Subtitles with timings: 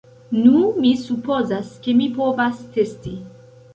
[0.35, 3.15] Nu, mi supozas, ke mi povas testi